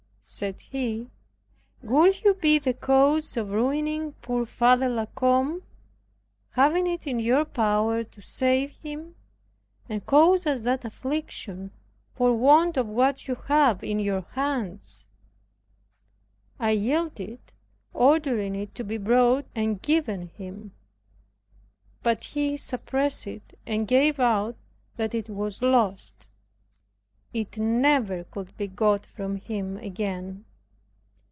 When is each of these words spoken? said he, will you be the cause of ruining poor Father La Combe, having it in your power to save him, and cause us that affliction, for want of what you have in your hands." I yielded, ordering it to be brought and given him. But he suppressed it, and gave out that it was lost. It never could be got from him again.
said 0.23 0.61
he, 0.61 1.09
will 1.81 2.13
you 2.23 2.33
be 2.35 2.57
the 2.57 2.73
cause 2.75 3.35
of 3.35 3.49
ruining 3.49 4.13
poor 4.21 4.45
Father 4.45 4.87
La 4.87 5.05
Combe, 5.07 5.61
having 6.51 6.87
it 6.87 7.05
in 7.05 7.19
your 7.19 7.43
power 7.43 8.01
to 8.01 8.21
save 8.21 8.77
him, 8.77 9.13
and 9.89 10.05
cause 10.05 10.47
us 10.47 10.61
that 10.61 10.85
affliction, 10.85 11.69
for 12.15 12.33
want 12.33 12.77
of 12.77 12.87
what 12.87 13.27
you 13.27 13.35
have 13.49 13.83
in 13.83 13.99
your 13.99 14.21
hands." 14.31 15.05
I 16.59 16.71
yielded, 16.71 17.41
ordering 17.93 18.55
it 18.55 18.73
to 18.75 18.85
be 18.85 18.97
brought 18.97 19.45
and 19.53 19.81
given 19.81 20.27
him. 20.27 20.71
But 22.03 22.23
he 22.23 22.55
suppressed 22.55 23.27
it, 23.27 23.59
and 23.67 23.85
gave 23.85 24.17
out 24.17 24.55
that 24.95 25.13
it 25.13 25.27
was 25.29 25.61
lost. 25.61 26.13
It 27.33 27.57
never 27.57 28.25
could 28.25 28.57
be 28.57 28.67
got 28.67 29.05
from 29.05 29.37
him 29.37 29.77
again. 29.77 30.43